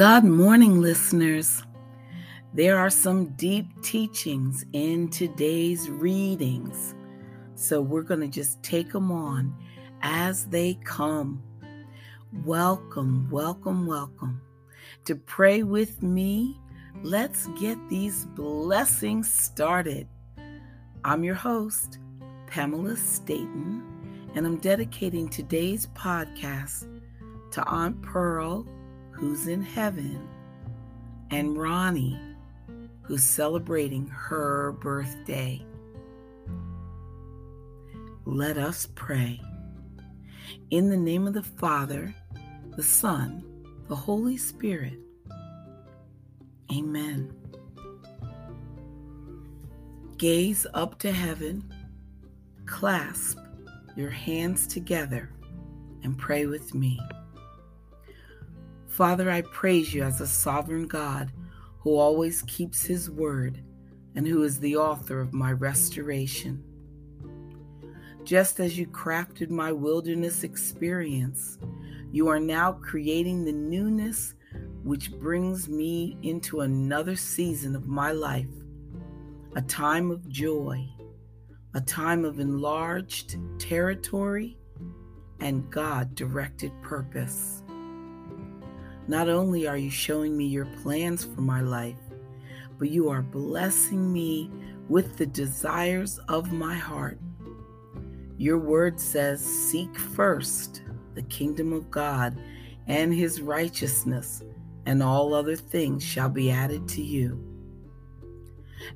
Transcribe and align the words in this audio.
God 0.00 0.24
morning, 0.24 0.80
listeners. 0.80 1.62
There 2.54 2.78
are 2.78 2.88
some 2.88 3.34
deep 3.36 3.66
teachings 3.82 4.64
in 4.72 5.10
today's 5.10 5.90
readings, 5.90 6.94
so 7.54 7.82
we're 7.82 8.00
going 8.00 8.20
to 8.20 8.26
just 8.26 8.62
take 8.62 8.92
them 8.92 9.12
on 9.12 9.54
as 10.00 10.46
they 10.46 10.78
come. 10.84 11.42
Welcome, 12.46 13.28
welcome, 13.30 13.86
welcome. 13.86 14.40
To 15.04 15.16
pray 15.16 15.64
with 15.64 16.02
me, 16.02 16.58
let's 17.02 17.48
get 17.60 17.76
these 17.90 18.24
blessings 18.24 19.30
started. 19.30 20.08
I'm 21.04 21.24
your 21.24 21.34
host, 21.34 21.98
Pamela 22.46 22.96
Staten, 22.96 23.84
and 24.34 24.46
I'm 24.46 24.56
dedicating 24.56 25.28
today's 25.28 25.88
podcast 25.88 26.88
to 27.50 27.62
Aunt 27.68 28.00
Pearl 28.00 28.66
who's 29.20 29.48
in 29.48 29.60
heaven, 29.60 30.26
and 31.30 31.60
Ronnie, 31.60 32.18
who's 33.02 33.22
celebrating 33.22 34.08
her 34.08 34.72
birthday. 34.80 35.62
Let 38.24 38.56
us 38.56 38.88
pray. 38.94 39.38
In 40.70 40.88
the 40.88 40.96
name 40.96 41.26
of 41.26 41.34
the 41.34 41.42
Father, 41.42 42.14
the 42.76 42.82
Son, 42.82 43.44
the 43.88 43.94
Holy 43.94 44.38
Spirit. 44.38 44.98
Amen. 46.72 47.30
Gaze 50.16 50.66
up 50.72 50.98
to 51.00 51.12
heaven, 51.12 51.70
clasp 52.64 53.38
your 53.96 54.10
hands 54.10 54.66
together, 54.66 55.30
and 56.04 56.16
pray 56.16 56.46
with 56.46 56.74
me. 56.74 56.98
Father, 59.00 59.30
I 59.30 59.40
praise 59.40 59.94
you 59.94 60.02
as 60.02 60.20
a 60.20 60.26
sovereign 60.26 60.86
God 60.86 61.32
who 61.78 61.96
always 61.96 62.42
keeps 62.42 62.84
his 62.84 63.08
word 63.08 63.64
and 64.14 64.28
who 64.28 64.42
is 64.42 64.60
the 64.60 64.76
author 64.76 65.22
of 65.22 65.32
my 65.32 65.52
restoration. 65.52 66.62
Just 68.24 68.60
as 68.60 68.78
you 68.78 68.86
crafted 68.86 69.48
my 69.48 69.72
wilderness 69.72 70.44
experience, 70.44 71.56
you 72.12 72.28
are 72.28 72.38
now 72.38 72.72
creating 72.72 73.42
the 73.42 73.54
newness 73.54 74.34
which 74.82 75.12
brings 75.12 75.66
me 75.66 76.18
into 76.20 76.60
another 76.60 77.16
season 77.16 77.74
of 77.74 77.86
my 77.86 78.12
life, 78.12 78.52
a 79.56 79.62
time 79.62 80.10
of 80.10 80.28
joy, 80.28 80.86
a 81.72 81.80
time 81.80 82.26
of 82.26 82.38
enlarged 82.38 83.38
territory, 83.58 84.58
and 85.40 85.70
God 85.70 86.14
directed 86.14 86.70
purpose. 86.82 87.62
Not 89.10 89.28
only 89.28 89.66
are 89.66 89.76
you 89.76 89.90
showing 89.90 90.36
me 90.36 90.46
your 90.46 90.66
plans 90.66 91.24
for 91.24 91.40
my 91.40 91.62
life, 91.62 91.98
but 92.78 92.90
you 92.90 93.08
are 93.08 93.22
blessing 93.22 94.12
me 94.12 94.48
with 94.88 95.16
the 95.16 95.26
desires 95.26 96.20
of 96.28 96.52
my 96.52 96.76
heart. 96.76 97.18
Your 98.38 98.58
word 98.58 99.00
says, 99.00 99.44
Seek 99.44 99.98
first 99.98 100.82
the 101.14 101.24
kingdom 101.24 101.72
of 101.72 101.90
God 101.90 102.40
and 102.86 103.12
his 103.12 103.42
righteousness, 103.42 104.44
and 104.86 105.02
all 105.02 105.34
other 105.34 105.56
things 105.56 106.04
shall 106.04 106.28
be 106.28 106.52
added 106.52 106.86
to 106.90 107.02
you. 107.02 107.44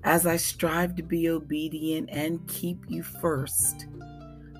As 0.04 0.28
I 0.28 0.36
strive 0.36 0.94
to 0.94 1.02
be 1.02 1.28
obedient 1.28 2.08
and 2.12 2.46
keep 2.46 2.84
you 2.86 3.02
first, 3.02 3.88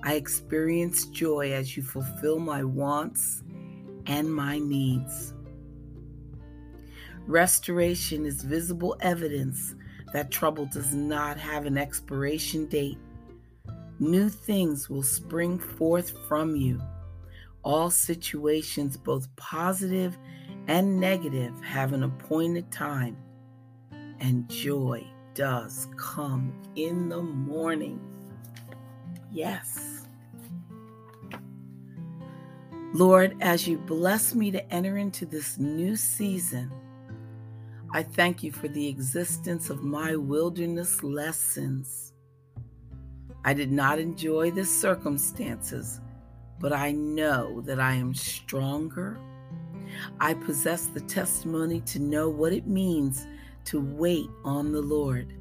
I 0.03 0.15
experience 0.15 1.05
joy 1.05 1.53
as 1.53 1.77
you 1.77 1.83
fulfill 1.83 2.39
my 2.39 2.65
wants 2.65 3.41
and 4.05 4.35
my 4.35 4.59
needs. 4.59 5.31
Restoration 7.27 8.25
is 8.25 8.43
visible 8.43 8.95
evidence 8.99 9.75
that 10.13 10.29
trouble 10.29 10.67
does 10.67 10.93
not 10.93 11.37
have 11.37 11.65
an 11.65 11.77
expiration 11.77 12.67
date. 12.67 12.99
New 13.99 14.29
things 14.29 14.89
will 14.89 15.03
spring 15.03 15.57
forth 15.57 16.13
from 16.27 16.55
you. 16.55 16.79
All 17.63 17.89
situations, 17.89 18.95
both 18.95 19.33
positive 19.37 20.17
and 20.67 20.99
negative, 20.99 21.53
have 21.63 21.93
an 21.93 22.03
appointed 22.03 22.71
time, 22.71 23.17
and 24.19 24.47
joy 24.47 25.03
does 25.33 25.87
come 25.97 26.53
in 26.75 27.09
the 27.09 27.21
morning. 27.21 27.99
Yes. 29.31 30.05
Lord, 32.93 33.35
as 33.41 33.67
you 33.67 33.77
bless 33.77 34.35
me 34.35 34.51
to 34.51 34.73
enter 34.73 34.97
into 34.97 35.25
this 35.25 35.57
new 35.57 35.95
season, 35.95 36.71
I 37.95 38.03
thank 38.03 38.43
you 38.43 38.51
for 38.51 38.67
the 38.67 38.89
existence 38.89 39.69
of 39.69 39.81
my 39.81 40.17
wilderness 40.17 41.01
lessons. 41.01 42.11
I 43.45 43.53
did 43.53 43.71
not 43.71 43.99
enjoy 43.99 44.51
the 44.51 44.65
circumstances, 44.65 46.01
but 46.59 46.73
I 46.73 46.91
know 46.91 47.61
that 47.61 47.79
I 47.79 47.93
am 47.93 48.13
stronger. 48.13 49.17
I 50.19 50.33
possess 50.33 50.87
the 50.87 50.99
testimony 50.99 51.79
to 51.85 51.99
know 51.99 52.27
what 52.27 52.51
it 52.51 52.67
means 52.67 53.27
to 53.63 53.79
wait 53.79 54.27
on 54.43 54.73
the 54.73 54.81
Lord. 54.81 55.33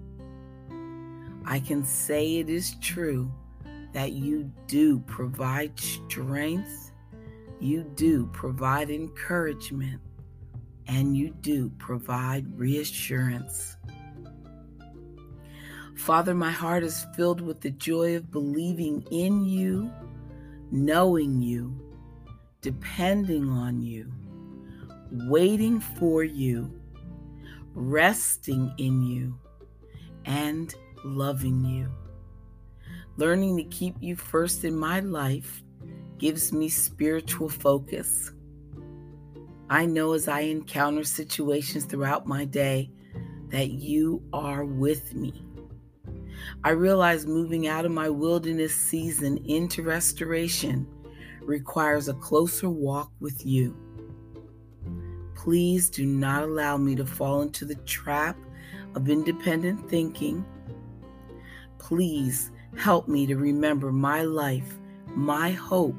I 1.44 1.58
can 1.58 1.84
say 1.84 2.36
it 2.36 2.48
is 2.48 2.76
true 2.80 3.32
that 3.92 4.12
you 4.12 4.48
do 4.68 5.00
provide 5.00 5.76
strength, 5.80 6.92
you 7.58 7.82
do 7.96 8.28
provide 8.32 8.90
encouragement 8.90 10.00
and 10.86 11.16
you 11.16 11.30
do 11.40 11.70
provide 11.78 12.58
reassurance. 12.58 13.76
Father, 15.96 16.34
my 16.34 16.50
heart 16.50 16.82
is 16.82 17.06
filled 17.14 17.40
with 17.40 17.60
the 17.60 17.70
joy 17.70 18.16
of 18.16 18.30
believing 18.30 19.06
in 19.10 19.44
you, 19.44 19.90
knowing 20.70 21.40
you, 21.40 21.74
depending 22.60 23.48
on 23.48 23.80
you, 23.80 24.12
waiting 25.10 25.80
for 25.80 26.24
you, 26.24 26.70
resting 27.74 28.72
in 28.78 29.02
you, 29.02 29.38
and 30.24 30.74
loving 31.04 31.64
you. 31.64 31.90
Learning 33.16 33.56
to 33.56 33.64
keep 33.64 33.94
you 34.00 34.16
first 34.16 34.64
in 34.64 34.76
my 34.76 35.00
life 35.00 35.62
gives 36.18 36.52
me 36.52 36.68
spiritual 36.68 37.48
focus 37.48 38.32
I 39.74 39.86
know 39.86 40.12
as 40.12 40.28
I 40.28 40.42
encounter 40.42 41.02
situations 41.02 41.84
throughout 41.84 42.28
my 42.28 42.44
day 42.44 42.92
that 43.48 43.72
you 43.72 44.22
are 44.32 44.64
with 44.64 45.16
me. 45.16 45.44
I 46.62 46.70
realize 46.70 47.26
moving 47.26 47.66
out 47.66 47.84
of 47.84 47.90
my 47.90 48.08
wilderness 48.08 48.72
season 48.72 49.36
into 49.38 49.82
restoration 49.82 50.86
requires 51.42 52.06
a 52.06 52.14
closer 52.14 52.70
walk 52.70 53.10
with 53.18 53.44
you. 53.44 53.76
Please 55.34 55.90
do 55.90 56.06
not 56.06 56.44
allow 56.44 56.76
me 56.76 56.94
to 56.94 57.04
fall 57.04 57.42
into 57.42 57.64
the 57.64 57.74
trap 57.74 58.38
of 58.94 59.08
independent 59.08 59.90
thinking. 59.90 60.44
Please 61.78 62.52
help 62.76 63.08
me 63.08 63.26
to 63.26 63.34
remember 63.34 63.90
my 63.90 64.22
life, 64.22 64.78
my 65.16 65.50
hope, 65.50 65.96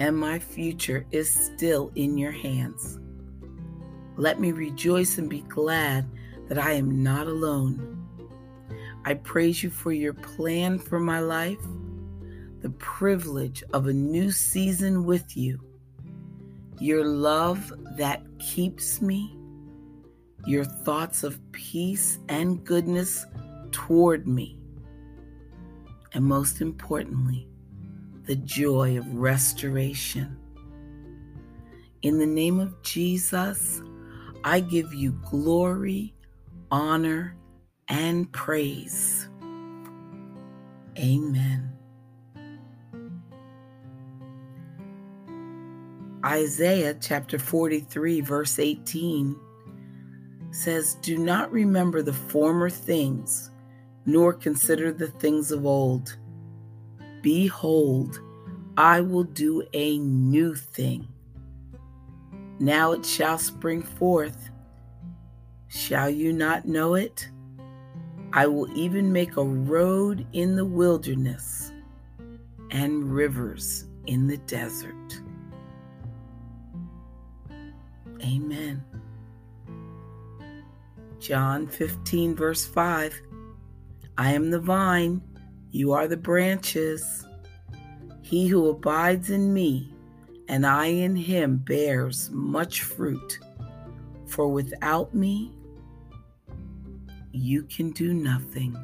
and 0.00 0.16
my 0.16 0.38
future 0.38 1.06
is 1.10 1.30
still 1.30 1.92
in 1.94 2.16
your 2.16 2.32
hands. 2.32 2.98
Let 4.16 4.40
me 4.40 4.50
rejoice 4.50 5.18
and 5.18 5.28
be 5.28 5.42
glad 5.42 6.08
that 6.48 6.58
I 6.58 6.72
am 6.72 7.02
not 7.02 7.26
alone. 7.26 7.98
I 9.04 9.14
praise 9.14 9.62
you 9.62 9.68
for 9.68 9.92
your 9.92 10.14
plan 10.14 10.78
for 10.78 11.00
my 11.00 11.20
life, 11.20 11.60
the 12.60 12.70
privilege 12.70 13.62
of 13.74 13.86
a 13.86 13.92
new 13.92 14.30
season 14.30 15.04
with 15.04 15.36
you, 15.36 15.60
your 16.78 17.04
love 17.04 17.70
that 17.96 18.22
keeps 18.38 19.02
me, 19.02 19.36
your 20.46 20.64
thoughts 20.64 21.24
of 21.24 21.38
peace 21.52 22.18
and 22.30 22.64
goodness 22.64 23.26
toward 23.70 24.26
me, 24.26 24.58
and 26.14 26.24
most 26.24 26.62
importantly, 26.62 27.49
the 28.30 28.36
joy 28.36 28.96
of 28.96 29.12
restoration. 29.12 30.38
In 32.02 32.16
the 32.16 32.26
name 32.26 32.60
of 32.60 32.80
Jesus, 32.82 33.82
I 34.44 34.60
give 34.60 34.94
you 34.94 35.20
glory, 35.28 36.14
honor, 36.70 37.36
and 37.88 38.30
praise. 38.30 39.28
Amen. 40.96 41.72
Isaiah 46.24 46.94
chapter 47.00 47.36
43, 47.36 48.20
verse 48.20 48.60
18 48.60 49.34
says, 50.52 50.94
Do 51.02 51.18
not 51.18 51.50
remember 51.50 52.00
the 52.00 52.12
former 52.12 52.70
things, 52.70 53.50
nor 54.06 54.32
consider 54.32 54.92
the 54.92 55.08
things 55.08 55.50
of 55.50 55.66
old. 55.66 56.16
Behold, 57.22 58.20
I 58.76 59.00
will 59.00 59.24
do 59.24 59.62
a 59.72 59.98
new 59.98 60.54
thing. 60.54 61.08
Now 62.58 62.92
it 62.92 63.04
shall 63.04 63.38
spring 63.38 63.82
forth. 63.82 64.50
Shall 65.68 66.10
you 66.10 66.32
not 66.32 66.66
know 66.66 66.94
it? 66.94 67.28
I 68.32 68.46
will 68.46 68.70
even 68.76 69.12
make 69.12 69.36
a 69.36 69.44
road 69.44 70.26
in 70.32 70.56
the 70.56 70.64
wilderness 70.64 71.72
and 72.70 73.12
rivers 73.12 73.86
in 74.06 74.26
the 74.26 74.36
desert. 74.38 75.20
Amen. 78.22 78.84
John 81.18 81.66
15, 81.66 82.34
verse 82.34 82.66
5 82.66 83.20
I 84.18 84.32
am 84.32 84.50
the 84.50 84.60
vine, 84.60 85.22
you 85.70 85.92
are 85.92 86.08
the 86.08 86.16
branches. 86.16 87.26
He 88.22 88.48
who 88.48 88.68
abides 88.68 89.30
in 89.30 89.52
me 89.52 89.92
and 90.48 90.66
I 90.66 90.86
in 90.86 91.14
him 91.14 91.58
bears 91.58 92.28
much 92.32 92.82
fruit. 92.82 93.38
For 94.26 94.48
without 94.48 95.14
me, 95.14 95.52
you 97.32 97.62
can 97.64 97.92
do 97.92 98.12
nothing. 98.12 98.76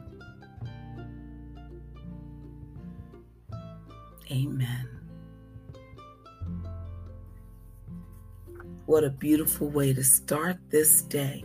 Amen. 4.30 4.88
What 8.86 9.02
a 9.02 9.10
beautiful 9.10 9.68
way 9.68 9.92
to 9.92 10.04
start 10.04 10.58
this 10.70 11.02
day. 11.02 11.44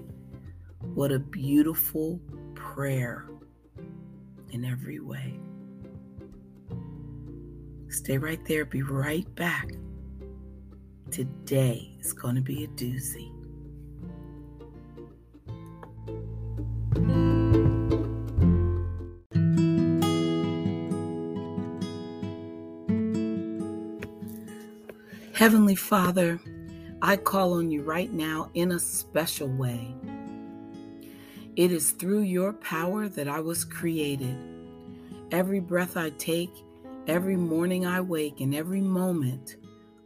What 0.93 1.11
a 1.11 1.19
beautiful 1.19 2.19
prayer 2.53 3.25
in 4.51 4.65
every 4.65 4.99
way. 4.99 5.39
Stay 7.89 8.17
right 8.17 8.43
there. 8.45 8.65
Be 8.65 8.83
right 8.83 9.33
back. 9.35 9.67
Today 11.09 11.97
is 11.99 12.13
going 12.13 12.35
to 12.35 12.41
be 12.41 12.63
a 12.63 12.67
doozy. 12.69 13.31
Heavenly 25.33 25.75
Father, 25.75 26.39
I 27.01 27.17
call 27.17 27.53
on 27.53 27.71
you 27.71 27.81
right 27.81 28.13
now 28.13 28.51
in 28.53 28.71
a 28.71 28.79
special 28.79 29.47
way. 29.47 29.95
It 31.61 31.71
is 31.71 31.91
through 31.91 32.21
your 32.21 32.53
power 32.53 33.07
that 33.07 33.27
I 33.27 33.39
was 33.39 33.63
created. 33.63 34.35
Every 35.29 35.59
breath 35.59 35.95
I 35.95 36.09
take, 36.09 36.49
every 37.05 37.35
morning 37.35 37.85
I 37.85 38.01
wake, 38.01 38.41
and 38.41 38.55
every 38.55 38.81
moment 38.81 39.57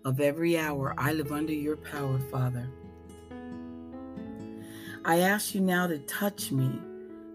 of 0.04 0.20
every 0.20 0.58
hour 0.58 0.94
I 0.98 1.14
live 1.14 1.32
under 1.32 1.54
your 1.54 1.78
power, 1.78 2.20
Father. 2.30 2.68
I 5.06 5.20
ask 5.20 5.56
you 5.56 5.62
now 5.62 5.88
to 5.88 6.00
touch 6.00 6.52
me 6.52 6.78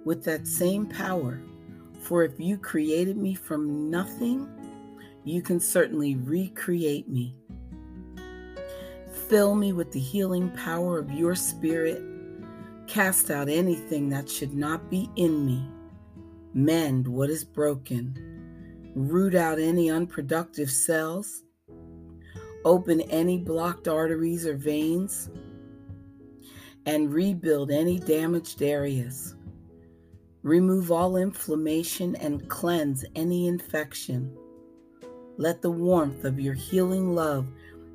with 0.05 0.23
that 0.25 0.46
same 0.46 0.84
power, 0.84 1.40
for 2.02 2.23
if 2.23 2.38
you 2.38 2.58
created 2.58 3.16
me 3.16 3.34
from 3.34 3.90
nothing, 3.90 4.46
you 5.25 5.40
can 5.40 5.58
certainly 5.58 6.16
recreate 6.16 7.08
me. 7.08 7.34
Fill 9.31 9.55
me 9.55 9.73
with 9.73 9.93
the 9.93 9.99
healing 9.99 10.50
power 10.50 10.99
of 10.99 11.11
your 11.11 11.34
Spirit. 11.34 12.10
Cast 12.90 13.31
out 13.31 13.48
anything 13.48 14.08
that 14.08 14.28
should 14.28 14.52
not 14.52 14.90
be 14.90 15.08
in 15.14 15.46
me. 15.46 15.64
Mend 16.54 17.06
what 17.06 17.31
is 17.31 17.44
broken. 17.44 18.92
Root 18.96 19.37
out 19.37 19.60
any 19.60 19.88
unproductive 19.88 20.69
cells. 20.69 21.44
Open 22.64 23.00
any 23.02 23.38
blocked 23.38 23.87
arteries 23.87 24.44
or 24.44 24.56
veins. 24.56 25.31
And 26.84 27.14
rebuild 27.14 27.70
any 27.70 28.00
damaged 28.00 28.60
areas. 28.60 29.37
Remove 30.42 30.90
all 30.90 31.16
inflammation 31.16 32.16
and 32.16 32.48
cleanse 32.48 33.04
any 33.14 33.46
infection. 33.46 34.37
Let 35.37 35.62
the 35.62 35.70
warmth 35.70 36.25
of 36.25 36.40
your 36.40 36.54
healing 36.54 37.14
love 37.14 37.46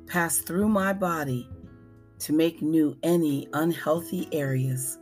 pass 0.06 0.38
through 0.38 0.70
my 0.70 0.94
body 0.94 1.50
to 2.18 2.32
make 2.32 2.62
new 2.62 2.96
any 3.02 3.48
unhealthy 3.52 4.28
areas 4.32 4.98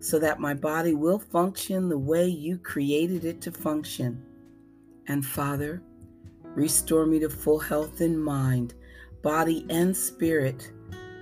so 0.00 0.18
that 0.18 0.40
my 0.40 0.54
body 0.54 0.94
will 0.94 1.18
function 1.18 1.88
the 1.88 1.98
way 1.98 2.26
you 2.26 2.58
created 2.58 3.24
it 3.24 3.40
to 3.42 3.50
function. 3.50 4.22
And 5.06 5.24
Father, 5.24 5.82
restore 6.44 7.06
me 7.06 7.18
to 7.20 7.28
full 7.28 7.58
health 7.58 8.00
in 8.00 8.18
mind, 8.18 8.74
body, 9.22 9.66
and 9.70 9.96
spirit 9.96 10.70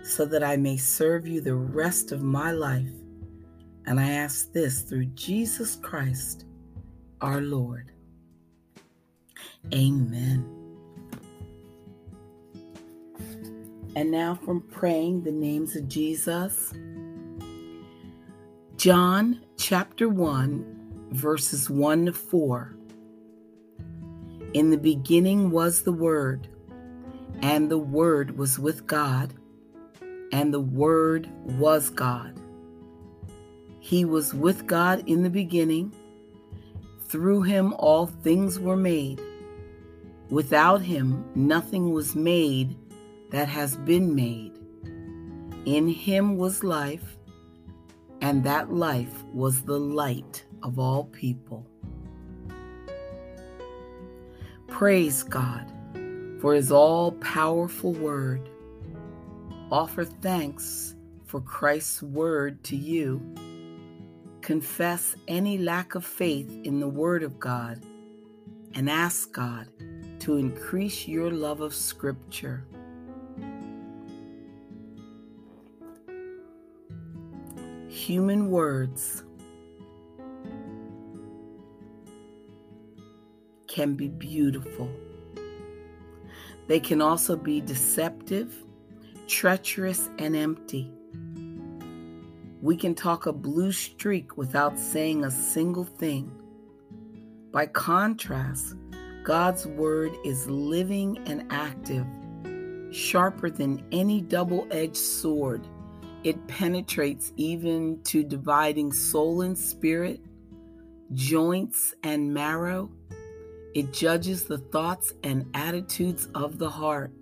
so 0.03 0.25
that 0.27 0.45
I 0.45 0.57
may 0.57 0.77
serve 0.77 1.27
you 1.27 1.41
the 1.41 1.55
rest 1.55 2.13
of 2.13 2.23
my 2.23 2.53
life. 2.53 2.93
And 3.87 3.99
I 3.99 4.11
ask 4.11 4.53
this 4.53 4.83
through 4.83 5.07
Jesus 5.07 5.77
Christ, 5.77 6.45
our 7.21 7.41
Lord. 7.41 7.93
Amen. 9.73 10.56
And 13.97 14.11
now 14.11 14.35
from 14.35 14.61
praying 14.61 15.23
the 15.23 15.33
names 15.33 15.75
of 15.75 15.89
Jesus. 15.89 16.75
John 18.77 19.41
chapter 19.57 20.07
1, 20.07 21.09
verses 21.13 21.71
1 21.71 22.05
to 22.05 22.13
4. 22.13 22.77
In 24.53 24.69
the 24.69 24.77
beginning 24.77 25.51
was 25.51 25.81
the 25.81 25.95
Word, 25.95 26.47
and 27.41 27.71
the 27.71 27.79
Word 27.79 28.37
was 28.37 28.59
with 28.59 28.87
God, 28.87 29.33
and 30.31 30.53
the 30.53 30.61
Word 30.61 31.31
was 31.59 31.89
God. 31.89 32.39
He 33.81 34.05
was 34.05 34.35
with 34.35 34.67
God 34.67 35.05
in 35.07 35.23
the 35.23 35.31
beginning. 35.31 35.91
Through 37.09 37.45
him 37.45 37.73
all 37.79 38.09
things 38.09 38.61
were 38.61 38.77
made. 38.77 39.23
Without 40.29 40.83
him 40.83 41.25
nothing 41.35 41.93
was 41.93 42.15
made 42.15 42.77
that 43.31 43.49
has 43.49 43.77
been 43.77 44.15
made. 44.15 44.53
In 45.65 45.89
him 45.89 46.37
was 46.37 46.63
life, 46.63 47.17
and 48.21 48.45
that 48.45 48.73
life 48.73 49.25
was 49.33 49.63
the 49.63 49.79
light 49.79 50.45
of 50.63 50.79
all 50.79 51.05
people. 51.05 51.67
Praise 54.69 55.23
God 55.23 55.73
for 56.41 56.55
his 56.55 56.71
all 56.71 57.13
powerful 57.13 57.93
word. 57.93 58.49
Offer 59.73 60.05
thanks 60.05 60.95
for 61.25 61.41
Christ's 61.41 62.03
word 62.03 62.63
to 62.65 62.77
you. 62.77 63.21
Confess 64.43 65.17
any 65.27 65.59
lack 65.59 65.95
of 65.97 66.05
faith 66.05 66.49
in 66.63 66.79
the 66.79 66.89
word 66.89 67.23
of 67.23 67.41
God 67.41 67.83
and 68.75 68.89
ask 68.89 69.33
God 69.33 69.67
to 70.21 70.37
increase 70.37 71.09
your 71.09 71.31
love 71.31 71.61
of 71.61 71.75
Scripture. 71.75 72.65
Human 78.07 78.53
words 78.53 79.25
can 83.67 83.95
be 83.95 84.07
beautiful. 84.07 84.89
They 86.69 86.79
can 86.79 87.03
also 87.03 87.35
be 87.35 87.61
deceptive, 87.61 88.55
treacherous, 89.27 90.09
and 90.21 90.37
empty. 90.37 90.89
We 92.63 92.77
can 92.77 92.95
talk 92.95 93.27
a 93.27 93.33
blue 93.33 93.73
streak 93.73 94.37
without 94.37 94.79
saying 94.79 95.25
a 95.25 95.31
single 95.33 95.85
thing. 95.85 96.31
By 97.51 97.67
contrast, 97.67 98.77
God's 99.25 99.67
word 99.67 100.13
is 100.25 100.49
living 100.49 101.19
and 101.27 101.45
active, 101.51 102.07
sharper 102.93 103.51
than 103.51 103.85
any 103.91 104.21
double 104.21 104.69
edged 104.71 104.97
sword 104.97 105.67
it 106.27 106.49
penetrates 106.49 107.33
even 107.37 108.03
to 108.03 108.25
dividing 108.25 108.93
soul 108.93 109.43
and 109.43 109.57
spirit, 109.57 110.21
joints 111.13 111.95
and 112.03 112.35
marrow. 112.35 112.91
It 113.77 113.93
judges 113.93 114.43
the 114.43 114.59
thoughts 114.59 115.13
and 115.23 115.49
attitudes 115.55 116.27
of 116.35 116.59
the 116.59 116.69
heart. 116.69 117.13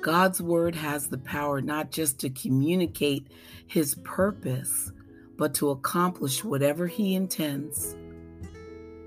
God's 0.00 0.40
word 0.40 0.74
has 0.76 1.08
the 1.08 1.18
power 1.18 1.60
not 1.60 1.90
just 1.90 2.18
to 2.20 2.30
communicate 2.30 3.26
his 3.66 3.96
purpose, 3.96 4.90
but 5.36 5.52
to 5.56 5.68
accomplish 5.68 6.42
whatever 6.42 6.86
he 6.86 7.14
intends. 7.14 7.96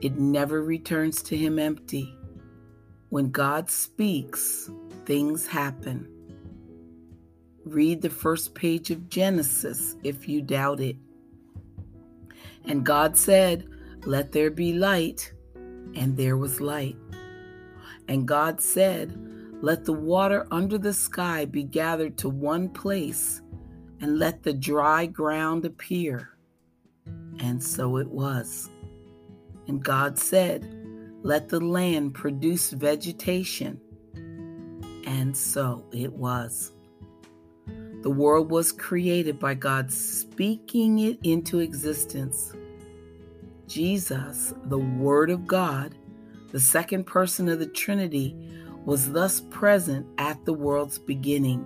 It 0.02 0.20
never 0.20 0.62
returns 0.62 1.24
to 1.24 1.36
him 1.36 1.58
empty. 1.58 2.16
When 3.10 3.32
God 3.32 3.72
speaks, 3.72 4.70
things 5.08 5.48
happen. 5.48 6.19
Read 7.70 8.02
the 8.02 8.10
first 8.10 8.56
page 8.56 8.90
of 8.90 9.10
Genesis 9.10 9.96
if 10.04 10.28
you 10.28 10.42
doubt 10.42 10.80
it. 10.80 10.96
And 12.66 12.84
God 12.84 13.16
said, 13.16 13.68
Let 14.06 14.32
there 14.32 14.50
be 14.50 14.74
light, 14.74 15.32
and 15.96 16.18
there 16.18 16.36
was 16.36 16.60
light. 16.60 16.98
And 18.08 18.28
God 18.28 18.60
said, 18.60 19.16
Let 19.62 19.86
the 19.86 19.94
water 19.94 20.48
under 20.50 20.80
the 20.80 20.94
sky 20.94 21.46
be 21.46 21.64
gathered 21.64 22.18
to 22.20 22.30
one 22.30 22.70
place, 22.70 23.44
and 24.02 24.18
let 24.18 24.42
the 24.42 24.54
dry 24.54 25.06
ground 25.06 25.64
appear. 25.64 26.30
And 27.40 27.64
so 27.64 27.98
it 27.98 28.08
was. 28.08 28.70
And 29.68 29.84
God 29.84 30.18
said, 30.18 30.68
Let 31.22 31.50
the 31.50 31.60
land 31.60 32.16
produce 32.16 32.72
vegetation. 32.72 33.80
And 35.06 35.38
so 35.38 35.86
it 35.92 36.12
was. 36.14 36.72
The 38.02 38.10
world 38.10 38.50
was 38.50 38.72
created 38.72 39.40
by 39.40 39.56
God 39.56 39.92
speaking 39.92 41.00
it 41.00 41.20
into 41.24 41.60
existence. 41.60 42.54
Jesus, 43.68 44.54
the 44.66 44.78
Word 44.78 45.30
of 45.30 45.46
God, 45.46 45.96
the 46.52 46.60
second 46.62 47.06
person 47.06 47.50
of 47.50 47.60
the 47.60 47.68
Trinity, 47.68 48.36
was 48.86 49.12
thus 49.12 49.42
present 49.50 50.08
at 50.18 50.44
the 50.46 50.54
world's 50.54 50.98
beginning. 50.98 51.66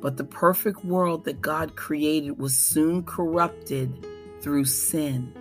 But 0.00 0.16
the 0.16 0.24
perfect 0.24 0.84
world 0.84 1.24
that 1.24 1.40
God 1.40 1.76
created 1.76 2.38
was 2.38 2.56
soon 2.56 3.02
corrupted 3.02 4.06
through 4.40 4.64
sin. 4.64 5.32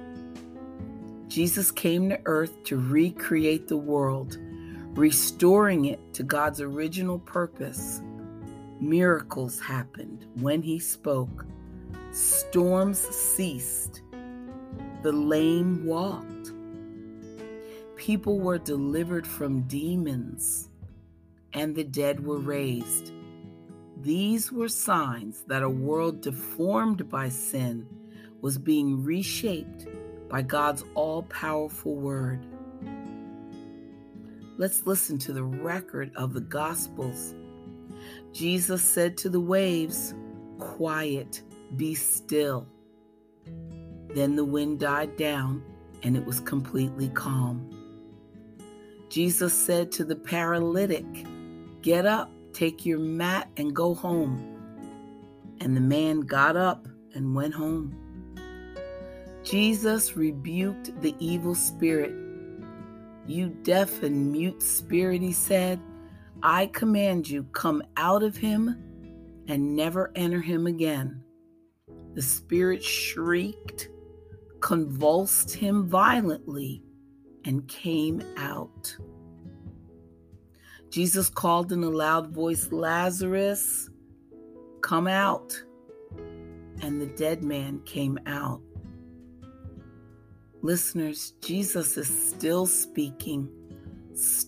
Jesus 1.27 1.71
came 1.71 2.09
to 2.09 2.19
earth 2.25 2.63
to 2.65 2.77
recreate 2.77 3.67
the 3.67 3.77
world, 3.77 4.37
restoring 4.95 5.85
it 5.85 6.13
to 6.15 6.23
God's 6.23 6.59
original 6.59 7.19
purpose. 7.19 8.01
Miracles 8.81 9.59
happened 9.59 10.25
when 10.39 10.63
he 10.63 10.79
spoke, 10.79 11.45
storms 12.11 12.97
ceased, 12.97 14.01
the 15.03 15.11
lame 15.11 15.85
walked, 15.85 16.51
people 17.95 18.39
were 18.39 18.57
delivered 18.57 19.27
from 19.27 19.61
demons 19.67 20.69
and 21.53 21.75
the 21.75 21.83
dead 21.83 22.25
were 22.25 22.39
raised. 22.39 23.11
These 24.01 24.51
were 24.51 24.67
signs 24.67 25.43
that 25.43 25.61
a 25.61 25.69
world 25.69 26.21
deformed 26.21 27.07
by 27.07 27.29
sin 27.29 27.87
was 28.41 28.57
being 28.57 29.03
reshaped 29.03 29.85
by 30.27 30.41
God's 30.41 30.83
all 30.95 31.21
powerful 31.23 31.95
word. 31.95 32.43
Let's 34.57 34.87
listen 34.87 35.19
to 35.19 35.33
the 35.33 35.43
record 35.43 36.11
of 36.15 36.33
the 36.33 36.41
Gospels. 36.41 37.35
Jesus 38.33 38.83
said 38.83 39.17
to 39.17 39.29
the 39.29 39.39
waves, 39.39 40.13
Quiet, 40.59 41.41
be 41.75 41.95
still. 41.95 42.67
Then 44.13 44.35
the 44.35 44.45
wind 44.45 44.79
died 44.79 45.17
down 45.17 45.63
and 46.03 46.15
it 46.15 46.25
was 46.25 46.39
completely 46.39 47.09
calm. 47.09 47.69
Jesus 49.09 49.53
said 49.53 49.91
to 49.93 50.05
the 50.05 50.15
paralytic, 50.15 51.05
Get 51.81 52.05
up, 52.05 52.31
take 52.53 52.85
your 52.85 52.99
mat, 52.99 53.49
and 53.57 53.75
go 53.75 53.93
home. 53.93 54.47
And 55.59 55.75
the 55.75 55.81
man 55.81 56.21
got 56.21 56.55
up 56.55 56.87
and 57.13 57.35
went 57.35 57.53
home. 57.53 57.97
Jesus 59.43 60.15
rebuked 60.15 60.99
the 61.01 61.15
evil 61.19 61.55
spirit. 61.55 62.13
You 63.27 63.49
deaf 63.63 64.03
and 64.03 64.31
mute 64.31 64.61
spirit, 64.61 65.21
he 65.21 65.33
said, 65.33 65.79
I 66.43 66.67
command 66.67 67.29
you, 67.29 67.43
come 67.53 67.83
out 67.97 68.23
of 68.23 68.35
him 68.35 68.75
and 69.47 69.75
never 69.75 70.11
enter 70.15 70.41
him 70.41 70.67
again. 70.67 71.23
The 72.13 72.21
spirit 72.21 72.83
shrieked, 72.83 73.89
convulsed 74.59 75.53
him 75.53 75.87
violently, 75.87 76.83
and 77.45 77.67
came 77.67 78.21
out. 78.37 78.95
Jesus 80.89 81.29
called 81.29 81.71
in 81.71 81.83
a 81.83 81.89
loud 81.89 82.33
voice, 82.33 82.71
Lazarus, 82.71 83.89
come 84.81 85.07
out. 85.07 85.61
And 86.81 86.99
the 86.99 87.05
dead 87.15 87.43
man 87.43 87.79
came 87.85 88.19
out. 88.25 88.61
Listeners, 90.61 91.33
Jesus 91.41 91.97
is 91.97 92.07
still 92.29 92.65
speaking, 92.65 93.49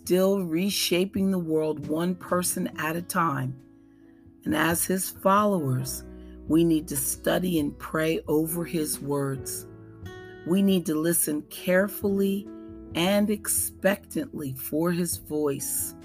still 0.03 0.43
reshaping 0.43 1.31
the 1.31 1.39
world 1.39 1.87
one 1.87 2.15
person 2.15 2.69
at 2.77 2.95
a 2.95 3.01
time. 3.01 3.55
And 4.45 4.55
as 4.55 4.83
his 4.83 5.09
followers, 5.09 6.03
we 6.47 6.63
need 6.63 6.87
to 6.89 6.97
study 6.97 7.59
and 7.59 7.77
pray 7.77 8.19
over 8.27 8.65
his 8.65 8.99
words. 8.99 9.65
We 10.45 10.61
need 10.61 10.85
to 10.87 10.95
listen 10.95 11.41
carefully 11.43 12.47
and 12.95 13.29
expectantly 13.29 14.53
for 14.53 14.91
his 14.91 15.17
voice 15.17 15.95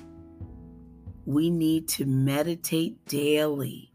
we 1.28 1.50
need 1.50 1.86
to 1.86 2.06
meditate 2.06 3.04
daily. 3.04 3.92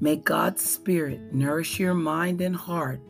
May 0.00 0.16
God's 0.16 0.62
Spirit 0.62 1.34
nourish 1.34 1.78
your 1.78 1.92
mind 1.92 2.40
and 2.40 2.56
heart 2.56 3.02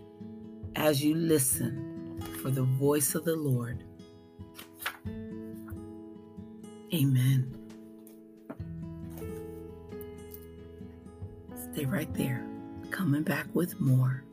as 0.74 1.04
you 1.04 1.14
listen 1.14 2.20
for 2.42 2.50
the 2.50 2.64
voice 2.64 3.14
of 3.14 3.24
the 3.24 3.36
Lord. 3.36 3.84
Amen. 6.92 7.54
Stay 11.72 11.84
right 11.84 12.12
there, 12.14 12.44
coming 12.90 13.22
back 13.22 13.46
with 13.54 13.78
more. 13.78 14.24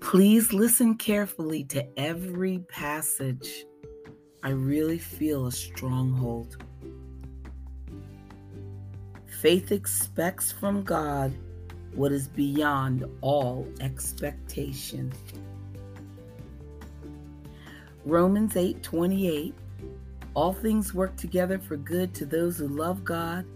Please 0.00 0.52
listen 0.52 0.96
carefully 0.96 1.62
to 1.64 1.86
every 1.96 2.58
passage. 2.68 3.64
I 4.42 4.48
really 4.48 4.98
feel 4.98 5.46
a 5.46 5.52
stronghold. 5.52 6.56
Faith 9.40 9.72
expects 9.72 10.52
from 10.52 10.82
God 10.82 11.32
what 11.94 12.12
is 12.12 12.28
beyond 12.28 13.06
all 13.22 13.66
expectation. 13.80 15.10
Romans 18.04 18.54
8:28 18.54 19.54
All 20.34 20.52
things 20.52 20.92
work 20.92 21.16
together 21.16 21.58
for 21.58 21.78
good 21.78 22.12
to 22.16 22.26
those 22.26 22.58
who 22.58 22.68
love 22.68 23.02
God, 23.02 23.46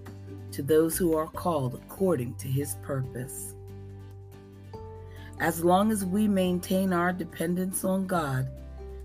to 0.53 0.63
those 0.63 0.97
who 0.97 1.15
are 1.19 1.27
called 1.27 1.75
according 1.75 2.35
to 2.37 2.49
his 2.49 2.77
purpose. 2.83 3.55
As 5.39 5.63
long 5.63 5.93
as 5.93 6.03
we 6.03 6.27
maintain 6.27 6.95
our 6.95 7.13
dependence 7.13 7.85
on 7.85 8.07
God, 8.07 8.49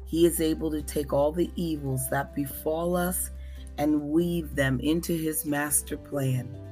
He 0.05 0.25
is 0.25 0.39
able 0.39 0.71
to 0.71 0.81
take 0.81 1.11
all 1.11 1.33
the 1.33 1.51
evils 1.57 2.09
that 2.09 2.33
befall 2.33 2.95
us 2.95 3.31
and 3.77 4.11
weave 4.11 4.55
them 4.55 4.79
into 4.79 5.11
His 5.11 5.45
master 5.45 5.97
plan. 5.97 6.68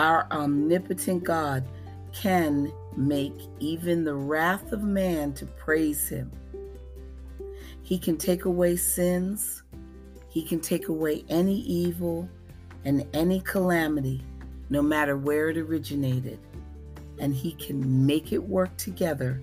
Our 0.00 0.26
omnipotent 0.30 1.24
God 1.24 1.62
can 2.14 2.72
make 2.96 3.38
even 3.58 4.02
the 4.02 4.14
wrath 4.14 4.72
of 4.72 4.82
man 4.82 5.34
to 5.34 5.44
praise 5.44 6.08
Him. 6.08 6.32
He 7.82 7.98
can 7.98 8.16
take 8.16 8.46
away 8.46 8.76
sins, 8.76 9.62
He 10.30 10.42
can 10.42 10.58
take 10.58 10.88
away 10.88 11.22
any 11.28 11.60
evil 11.60 12.30
and 12.86 13.06
any 13.12 13.42
calamity, 13.42 14.22
no 14.70 14.80
matter 14.80 15.18
where 15.18 15.50
it 15.50 15.58
originated 15.58 16.38
and 17.18 17.34
He 17.34 17.52
can 17.52 18.06
make 18.06 18.32
it 18.32 18.42
work 18.42 18.74
together 18.78 19.42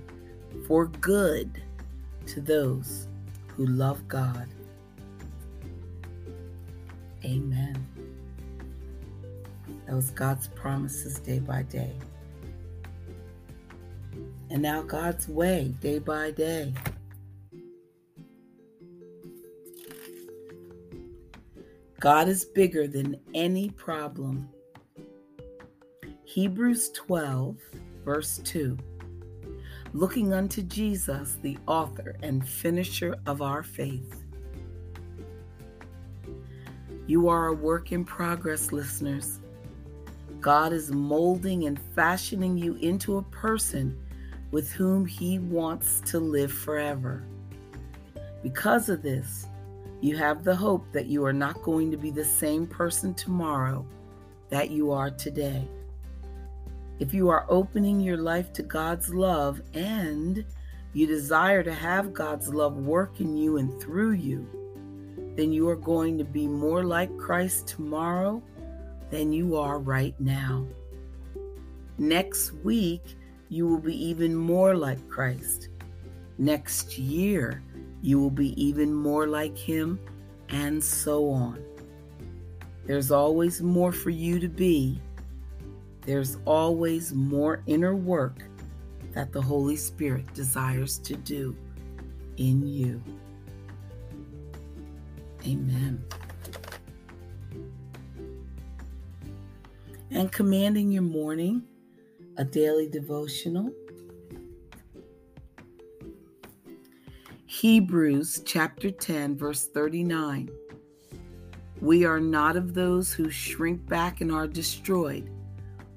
for 0.68 0.88
good 0.88 1.62
to 2.26 2.42
those 2.42 3.08
who 3.50 3.68
love 3.68 4.08
God. 4.08 4.48
Amen. 7.24 7.97
That 9.88 9.96
was 9.96 10.12
God's 10.12 10.48
promises 10.50 11.20
day 11.20 11.40
by 11.40 11.64
day. 11.64 11.94
And 14.50 14.62
now 14.62 14.82
God's 14.82 15.28
way 15.28 15.74
day 15.80 16.00
by 16.00 16.32
day. 16.32 16.74
God 22.00 22.28
is 22.28 22.46
bigger 22.46 22.88
than 22.88 23.20
any 23.34 23.70
problem 23.72 24.50
Hebrews 26.26 26.90
12, 26.90 27.58
verse 28.04 28.40
2. 28.44 28.78
Looking 29.94 30.34
unto 30.34 30.62
Jesus, 30.62 31.38
the 31.42 31.58
author 31.66 32.16
and 32.22 32.48
finisher 32.48 33.16
of 33.26 33.42
our 33.42 33.64
faith. 33.64 34.24
You 37.08 37.30
are 37.30 37.48
a 37.48 37.54
work 37.54 37.94
in 37.94 38.04
progress, 38.04 38.74
listeners. 38.74 39.40
God 40.42 40.74
is 40.74 40.92
molding 40.92 41.66
and 41.66 41.80
fashioning 41.96 42.58
you 42.58 42.76
into 42.76 43.18
a 43.18 43.24
person 43.24 43.98
with 44.52 44.72
whom 44.72 45.06
He 45.06 45.40
wants 45.40 46.02
to 46.06 46.20
live 46.20 46.52
forever. 46.52 47.24
Because 48.44 48.90
of 48.90 49.02
this, 49.02 49.48
you 50.00 50.16
have 50.16 50.44
the 50.44 50.56
hope 50.56 50.86
that 50.92 51.08
you 51.08 51.26
are 51.26 51.34
not 51.34 51.64
going 51.64 51.92
to 51.92 51.98
be 51.98 52.12
the 52.12 52.24
same 52.24 52.68
person 52.68 53.14
tomorrow 53.14 53.86
that 54.50 54.70
you 54.70 54.92
are 54.92 55.10
today. 55.10 55.68
If 57.00 57.14
you 57.14 57.30
are 57.30 57.46
opening 57.50 58.00
your 58.00 58.18
life 58.18 58.54
to 58.54 58.64
God's 58.64 59.14
love 59.14 59.62
and 59.74 60.46
you 60.94 61.06
desire 61.06 61.64
to 61.64 61.74
have 61.74 62.14
God's 62.14 62.54
love 62.54 62.78
work 62.78 63.20
in 63.20 63.36
you 63.38 63.58
and 63.58 63.82
through 63.82 64.14
you, 64.14 64.48
then 65.36 65.52
you 65.52 65.68
are 65.70 65.76
going 65.76 66.18
to 66.18 66.24
be 66.24 66.48
more 66.48 66.84
like 66.84 67.16
Christ 67.18 67.68
tomorrow 67.68 68.42
than 69.10 69.32
you 69.32 69.56
are 69.56 69.80
right 69.80 70.16
now. 70.20 70.66
Next 71.98 72.52
week, 72.64 73.04
you 73.50 73.68
will 73.68 73.80
be 73.80 73.96
even 74.06 74.36
more 74.36 74.76
like 74.76 75.08
Christ. 75.10 75.70
Next 76.38 76.98
year, 76.98 77.64
you 78.02 78.20
will 78.20 78.32
be 78.32 78.62
even 78.62 78.94
more 78.94 79.28
like 79.28 79.58
Him, 79.58 80.00
and 80.50 80.84
so 80.84 81.30
on. 81.30 81.64
There's 82.86 83.12
always 83.12 83.62
more 83.62 83.92
for 83.92 84.12
you 84.12 84.40
to 84.40 84.48
be. 84.48 85.02
There's 86.02 86.38
always 86.46 87.14
more 87.14 87.64
inner 87.66 87.96
work 87.96 88.44
that 89.14 89.34
the 89.34 89.42
Holy 89.42 89.76
Spirit 89.76 90.32
desires 90.34 91.00
to 91.00 91.16
do 91.16 91.56
in 92.38 92.66
you. 92.66 93.02
Amen. 95.46 96.04
And 100.10 100.32
commanding 100.32 100.92
your 100.92 101.04
morning, 101.04 101.64
a 102.38 102.46
daily 102.46 102.88
devotional. 102.88 103.74
Hebrews 107.46 108.42
chapter 108.46 108.90
10, 108.90 109.36
verse 109.38 109.68
39. 109.68 110.50
We 111.82 112.06
are 112.06 112.22
not 112.22 112.56
of 112.56 112.74
those 112.74 113.12
who 113.12 113.30
shrink 113.30 113.86
back 113.88 114.22
and 114.22 114.32
are 114.32 114.48
destroyed, 114.48 115.30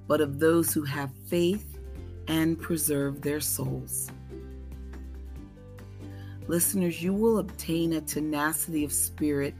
but 0.09 0.21
of 0.21 0.41
those 0.41 0.73
who 0.73 0.83
have 0.83 1.11
faith 1.29 1.79
and 2.27 2.61
preserve 2.61 3.23
their 3.23 3.41
souls. 3.41 4.11
Listeners, 6.49 7.01
you 7.01 7.15
will 7.15 7.39
obtain 7.39 7.93
a 7.93 8.01
tenacity 8.01 8.85
of 8.85 8.93
spirit 8.93 9.55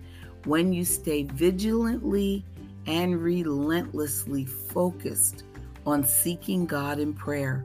when 0.45 0.73
you 0.73 0.85
stay 0.85 1.23
vigilantly 1.23 2.45
and 2.91 3.23
relentlessly 3.23 4.45
focused 4.45 5.45
on 5.87 6.03
seeking 6.03 6.67
God 6.67 6.99
in 6.99 7.15
prayer. 7.15 7.65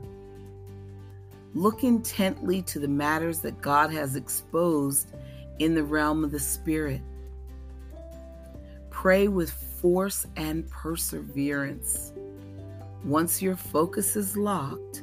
Look 1.52 1.82
intently 1.82 2.62
to 2.62 2.78
the 2.78 2.86
matters 2.86 3.40
that 3.40 3.60
God 3.60 3.92
has 3.92 4.14
exposed 4.14 5.10
in 5.58 5.74
the 5.74 5.82
realm 5.82 6.22
of 6.22 6.30
the 6.30 6.38
Spirit. 6.38 7.00
Pray 8.90 9.26
with 9.26 9.50
force 9.50 10.26
and 10.36 10.70
perseverance. 10.70 12.12
Once 13.04 13.42
your 13.42 13.56
focus 13.56 14.14
is 14.14 14.36
locked, 14.36 15.02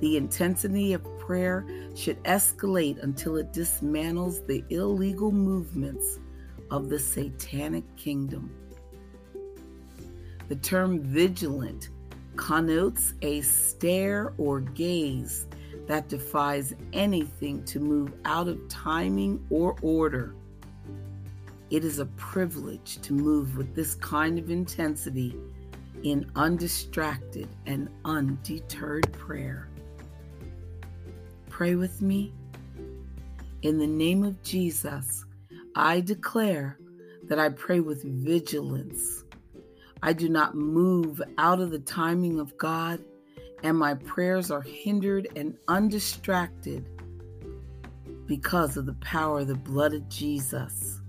the 0.00 0.16
intensity 0.16 0.94
of 0.94 1.18
prayer 1.18 1.66
should 1.94 2.22
escalate 2.24 3.02
until 3.02 3.36
it 3.36 3.52
dismantles 3.52 4.46
the 4.46 4.64
illegal 4.70 5.30
movements 5.30 6.20
of 6.70 6.88
the 6.88 6.98
satanic 6.98 7.84
kingdom. 7.96 8.50
The 10.48 10.56
term 10.56 11.00
vigilant 11.00 11.90
connotes 12.36 13.14
a 13.22 13.42
stare 13.42 14.32
or 14.38 14.60
gaze 14.60 15.46
that 15.86 16.08
defies 16.08 16.74
anything 16.92 17.64
to 17.64 17.80
move 17.80 18.12
out 18.24 18.48
of 18.48 18.68
timing 18.68 19.44
or 19.50 19.76
order. 19.82 20.34
It 21.70 21.84
is 21.84 21.98
a 21.98 22.06
privilege 22.06 23.00
to 23.02 23.12
move 23.12 23.56
with 23.56 23.74
this 23.74 23.94
kind 23.96 24.38
of 24.38 24.50
intensity 24.50 25.36
in 26.02 26.30
undistracted 26.36 27.48
and 27.66 27.88
undeterred 28.04 29.12
prayer. 29.12 29.68
Pray 31.50 31.74
with 31.74 32.00
me. 32.00 32.32
In 33.62 33.78
the 33.78 33.86
name 33.86 34.22
of 34.22 34.40
Jesus, 34.42 35.24
I 35.74 36.00
declare 36.00 36.78
that 37.24 37.38
I 37.38 37.48
pray 37.48 37.80
with 37.80 38.02
vigilance. 38.04 39.24
I 40.02 40.12
do 40.12 40.28
not 40.28 40.54
move 40.54 41.20
out 41.38 41.60
of 41.60 41.70
the 41.70 41.80
timing 41.80 42.38
of 42.38 42.56
God, 42.56 43.02
and 43.62 43.76
my 43.76 43.94
prayers 43.94 44.50
are 44.50 44.62
hindered 44.62 45.28
and 45.34 45.56
undistracted 45.66 46.86
because 48.26 48.76
of 48.76 48.86
the 48.86 48.94
power 48.94 49.40
of 49.40 49.48
the 49.48 49.56
blood 49.56 49.94
of 49.94 50.08
Jesus. 50.08 51.00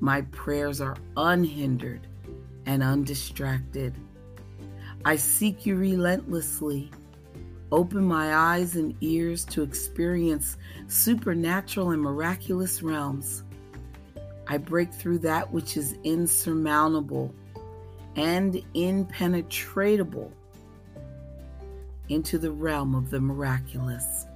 My 0.00 0.22
prayers 0.22 0.80
are 0.80 0.96
unhindered 1.16 2.06
and 2.64 2.82
undistracted. 2.82 3.94
I 5.04 5.16
seek 5.16 5.66
you 5.66 5.76
relentlessly. 5.76 6.90
Open 7.72 8.04
my 8.04 8.34
eyes 8.34 8.76
and 8.76 8.96
ears 9.02 9.44
to 9.46 9.62
experience 9.62 10.56
supernatural 10.88 11.90
and 11.90 12.00
miraculous 12.00 12.82
realms. 12.82 13.44
I 14.48 14.56
break 14.56 14.92
through 14.92 15.18
that 15.20 15.52
which 15.52 15.76
is 15.76 15.96
insurmountable 16.02 17.34
and 18.16 18.62
impenetrable 18.74 20.32
into 22.08 22.38
the 22.38 22.50
realm 22.50 22.94
of 22.94 23.10
the 23.10 23.20
miraculous. 23.20 24.26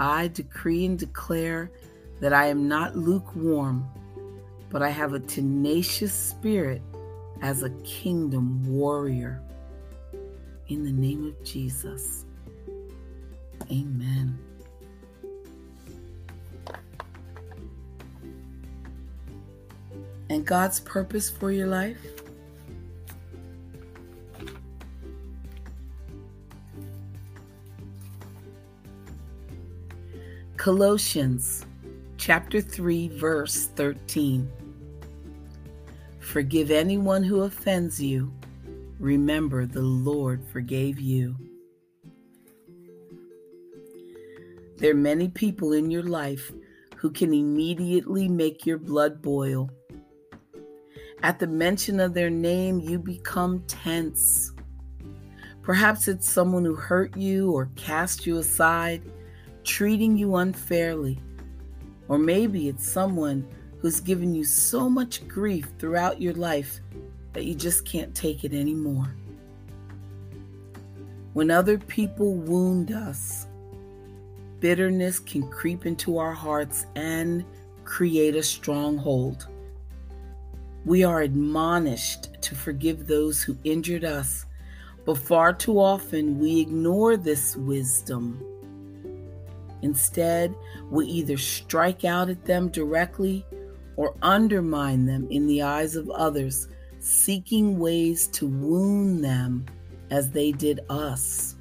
I 0.00 0.28
decree 0.28 0.86
and 0.86 0.98
declare 0.98 1.70
that 2.20 2.32
I 2.32 2.46
am 2.46 2.68
not 2.68 2.96
lukewarm, 2.96 3.88
but 4.70 4.82
I 4.82 4.90
have 4.90 5.14
a 5.14 5.20
tenacious 5.20 6.12
spirit 6.12 6.82
as 7.42 7.62
a 7.62 7.70
kingdom 7.84 8.66
warrior. 8.66 9.40
In 10.68 10.84
the 10.84 10.92
name 10.92 11.26
of 11.26 11.42
Jesus. 11.44 12.26
Amen. 13.70 14.38
And 20.28 20.44
God's 20.44 20.80
purpose 20.80 21.30
for 21.30 21.50
your 21.50 21.68
life? 21.68 22.17
Colossians 30.68 31.64
chapter 32.18 32.60
3 32.60 33.08
verse 33.08 33.68
13 33.74 34.52
Forgive 36.20 36.70
anyone 36.70 37.22
who 37.22 37.44
offends 37.44 37.98
you. 38.02 38.30
Remember, 38.98 39.64
the 39.64 39.80
Lord 39.80 40.44
forgave 40.44 41.00
you. 41.00 41.34
There 44.76 44.90
are 44.90 44.94
many 44.94 45.28
people 45.28 45.72
in 45.72 45.90
your 45.90 46.02
life 46.02 46.52
who 46.96 47.12
can 47.12 47.32
immediately 47.32 48.28
make 48.28 48.66
your 48.66 48.76
blood 48.76 49.22
boil. 49.22 49.70
At 51.22 51.38
the 51.38 51.46
mention 51.46 51.98
of 51.98 52.12
their 52.12 52.28
name, 52.28 52.78
you 52.78 52.98
become 52.98 53.64
tense. 53.68 54.52
Perhaps 55.62 56.08
it's 56.08 56.30
someone 56.30 56.66
who 56.66 56.74
hurt 56.74 57.16
you 57.16 57.52
or 57.52 57.70
cast 57.74 58.26
you 58.26 58.36
aside, 58.36 59.00
treating 59.68 60.16
you 60.16 60.36
unfairly. 60.36 61.20
Or 62.08 62.18
maybe 62.18 62.68
it's 62.68 62.88
someone 62.88 63.46
who's 63.80 64.00
given 64.00 64.34
you 64.34 64.42
so 64.42 64.88
much 64.88 65.28
grief 65.28 65.68
throughout 65.78 66.20
your 66.20 66.32
life 66.32 66.80
that 67.34 67.44
you 67.44 67.54
just 67.54 67.84
can't 67.84 68.14
take 68.14 68.44
it 68.44 68.54
anymore. 68.54 69.14
When 71.34 71.50
other 71.50 71.78
people 71.78 72.34
wound 72.34 72.90
us, 72.90 73.46
bitterness 74.58 75.20
can 75.20 75.46
creep 75.48 75.84
into 75.84 76.16
our 76.16 76.32
hearts 76.32 76.86
and 76.96 77.44
create 77.84 78.34
a 78.34 78.42
stronghold. 78.42 79.48
We 80.86 81.04
are 81.04 81.20
admonished 81.20 82.40
to 82.40 82.54
forgive 82.54 83.06
those 83.06 83.42
who 83.42 83.58
injured 83.64 84.04
us, 84.04 84.46
but 85.04 85.18
far 85.18 85.52
too 85.52 85.78
often 85.78 86.38
we 86.38 86.58
ignore 86.58 87.18
this 87.18 87.54
wisdom. 87.54 88.42
Instead, 89.82 90.54
we 90.90 91.06
either 91.06 91.36
strike 91.36 92.04
out 92.04 92.28
at 92.28 92.44
them 92.44 92.68
directly 92.68 93.44
or 93.96 94.14
undermine 94.22 95.06
them 95.06 95.26
in 95.30 95.46
the 95.46 95.62
eyes 95.62 95.96
of 95.96 96.08
others, 96.10 96.68
seeking 97.00 97.78
ways 97.78 98.26
to 98.28 98.46
wound 98.46 99.22
them 99.24 99.64
as 100.10 100.30
they 100.30 100.52
did 100.52 100.80
us. 100.88 101.56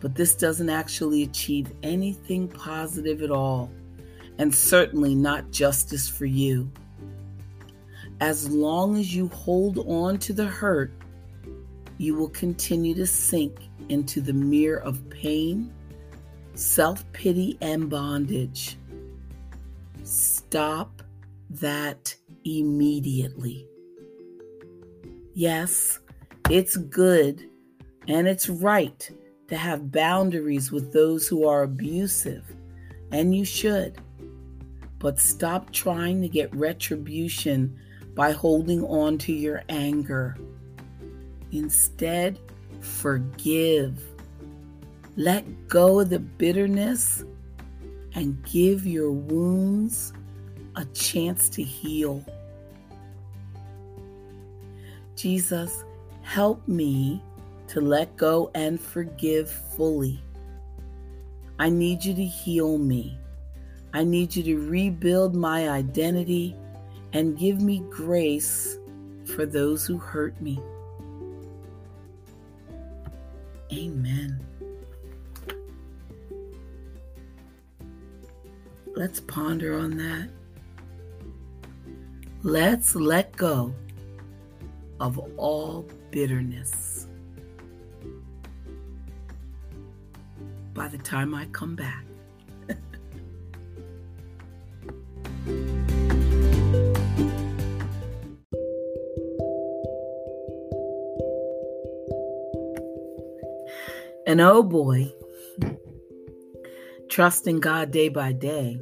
But 0.00 0.14
this 0.14 0.34
doesn't 0.34 0.68
actually 0.68 1.22
achieve 1.22 1.72
anything 1.82 2.48
positive 2.48 3.22
at 3.22 3.30
all, 3.30 3.70
and 4.38 4.54
certainly 4.54 5.14
not 5.14 5.50
justice 5.50 6.08
for 6.08 6.26
you. 6.26 6.70
As 8.20 8.48
long 8.50 8.96
as 8.98 9.14
you 9.14 9.28
hold 9.28 9.78
on 9.88 10.18
to 10.18 10.32
the 10.32 10.46
hurt, 10.46 10.92
you 11.98 12.14
will 12.14 12.28
continue 12.28 12.94
to 12.94 13.06
sink 13.06 13.68
into 13.88 14.20
the 14.20 14.32
mirror 14.32 14.80
of 14.80 15.08
pain, 15.10 15.72
self 16.54 17.10
pity, 17.12 17.58
and 17.60 17.88
bondage. 17.90 18.76
Stop 20.02 21.02
that 21.50 22.14
immediately. 22.44 23.66
Yes, 25.34 25.98
it's 26.50 26.76
good 26.76 27.48
and 28.08 28.28
it's 28.28 28.48
right 28.48 29.10
to 29.48 29.56
have 29.56 29.90
boundaries 29.90 30.70
with 30.70 30.92
those 30.92 31.26
who 31.26 31.46
are 31.46 31.62
abusive, 31.62 32.44
and 33.10 33.34
you 33.34 33.44
should. 33.44 33.98
But 34.98 35.18
stop 35.18 35.70
trying 35.70 36.22
to 36.22 36.28
get 36.28 36.54
retribution 36.54 37.78
by 38.14 38.32
holding 38.32 38.84
on 38.84 39.18
to 39.18 39.32
your 39.32 39.62
anger. 39.68 40.36
Instead, 41.52 42.38
forgive. 42.80 44.02
Let 45.16 45.68
go 45.68 46.00
of 46.00 46.10
the 46.10 46.18
bitterness 46.18 47.24
and 48.14 48.42
give 48.44 48.86
your 48.86 49.12
wounds 49.12 50.12
a 50.74 50.84
chance 50.86 51.48
to 51.50 51.62
heal. 51.62 52.24
Jesus, 55.14 55.84
help 56.22 56.66
me 56.66 57.22
to 57.68 57.80
let 57.80 58.16
go 58.16 58.50
and 58.54 58.80
forgive 58.80 59.50
fully. 59.50 60.20
I 61.58 61.70
need 61.70 62.04
you 62.04 62.14
to 62.14 62.24
heal 62.24 62.78
me. 62.78 63.16
I 63.92 64.02
need 64.02 64.34
you 64.34 64.42
to 64.42 64.68
rebuild 64.68 65.36
my 65.36 65.68
identity 65.68 66.56
and 67.12 67.38
give 67.38 67.60
me 67.60 67.84
grace 67.90 68.76
for 69.36 69.46
those 69.46 69.86
who 69.86 69.98
hurt 69.98 70.40
me. 70.40 70.58
Amen. 73.72 74.23
Let's 78.96 79.20
ponder 79.20 79.76
on 79.76 79.96
that. 79.96 80.30
Let's 82.42 82.94
let 82.94 83.36
go 83.36 83.74
of 85.00 85.18
all 85.36 85.88
bitterness. 86.10 87.08
By 90.74 90.88
the 90.88 90.98
time 90.98 91.34
I 91.34 91.46
come 91.46 91.74
back, 91.74 92.04
And 104.26 104.40
oh 104.40 104.62
boy, 104.62 105.12
trusting 107.14 107.60
God 107.60 107.92
day 107.92 108.08
by 108.08 108.32
day 108.32 108.76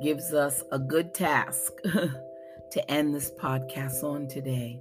gives 0.00 0.32
us 0.32 0.62
a 0.70 0.78
good 0.78 1.12
task 1.12 1.72
to 1.82 2.88
end 2.88 3.12
this 3.12 3.32
podcast 3.32 4.04
on 4.04 4.28
today. 4.28 4.78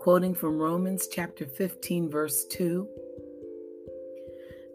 Quoting 0.00 0.36
from 0.36 0.60
Romans 0.60 1.08
chapter 1.10 1.44
15, 1.44 2.08
verse 2.08 2.44
2 2.44 2.86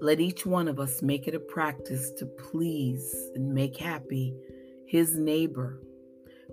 Let 0.01 0.19
each 0.19 0.45
one 0.45 0.67
of 0.67 0.77
us 0.77 1.01
make 1.01 1.25
it 1.25 1.35
a 1.35 1.39
practice 1.39 2.11
to 2.17 2.25
please 2.25 3.15
and 3.33 3.53
make 3.53 3.77
happy 3.77 4.35
his 4.87 5.15
neighbor 5.15 5.79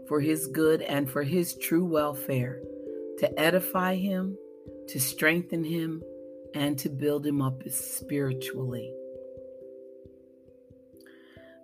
for 0.07 0.20
his 0.20 0.46
good 0.46 0.81
and 0.83 1.11
for 1.11 1.24
his 1.24 1.57
true 1.57 1.85
welfare, 1.85 2.62
to 3.18 3.37
edify 3.37 3.96
him 3.96 4.38
to 4.87 5.01
strengthen 5.01 5.64
him, 5.64 6.05
and 6.54 6.78
to 6.78 6.88
build 6.88 7.26
him 7.26 7.42
up 7.42 7.62
spiritually. 7.68 8.92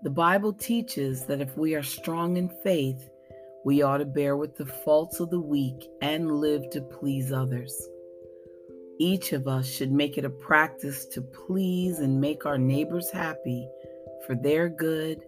The 0.03 0.11
Bible 0.11 0.53
teaches 0.53 1.25
that 1.27 1.41
if 1.41 1.57
we 1.57 1.75
are 1.75 1.83
strong 1.83 2.37
in 2.37 2.51
faith, 2.63 3.09
we 3.65 3.81
ought 3.81 3.99
to 3.99 4.05
bear 4.05 4.37
with 4.37 4.57
the 4.57 4.67
faults 4.67 5.19
of 5.19 5.31
the 5.31 5.41
weak 5.41 5.89
and 6.03 6.41
live 6.41 6.69
to 6.71 6.83
please 6.83 7.33
others. 7.33 7.89
Each 8.99 9.33
of 9.33 9.49
us 9.49 9.67
should 9.67 9.91
make 9.91 10.19
it 10.19 10.27
a 10.27 10.31
practice 10.31 11.07
to 11.07 11.23
please 11.23 12.01
and 12.01 12.21
make 12.21 12.45
our 12.45 12.59
neighbors 12.59 13.11
happy 13.11 13.67
for 14.27 14.35
their 14.35 14.69
good, 14.69 15.25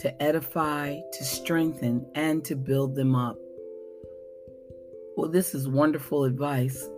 to 0.00 0.22
edify, 0.22 0.98
to 1.12 1.24
strengthen, 1.24 2.04
and 2.14 2.44
to 2.44 2.56
build 2.56 2.94
them 2.94 3.14
up. 3.14 3.36
Well, 5.16 5.30
this 5.30 5.54
is 5.54 5.68
wonderful 5.68 6.24
advice. 6.24 6.88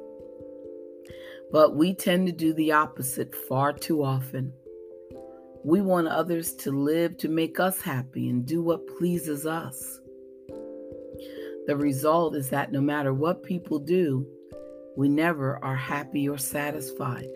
But 1.52 1.74
we 1.74 1.94
tend 1.94 2.26
to 2.26 2.32
do 2.32 2.52
the 2.52 2.72
opposite 2.72 3.34
far 3.34 3.72
too 3.72 4.02
often. 4.04 4.52
We 5.64 5.80
want 5.80 6.08
others 6.08 6.54
to 6.54 6.70
live 6.70 7.16
to 7.18 7.28
make 7.28 7.60
us 7.60 7.80
happy 7.80 8.28
and 8.28 8.46
do 8.46 8.62
what 8.62 8.86
pleases 8.98 9.46
us. 9.46 10.00
The 11.66 11.76
result 11.76 12.34
is 12.34 12.48
that 12.50 12.72
no 12.72 12.80
matter 12.80 13.12
what 13.12 13.42
people 13.42 13.78
do, 13.78 14.26
we 14.96 15.08
never 15.08 15.62
are 15.64 15.76
happy 15.76 16.28
or 16.28 16.38
satisfied. 16.38 17.28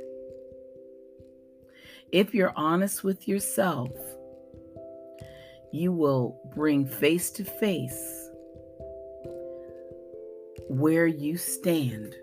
If 2.13 2.35
you're 2.35 2.53
honest 2.57 3.05
with 3.05 3.29
yourself, 3.29 3.91
you 5.73 5.93
will 5.93 6.41
bring 6.55 6.87
face 6.87 7.31
to 7.33 7.45
face 7.45 8.31
where 10.69 11.07
you 11.07 11.37
stand 11.37 12.15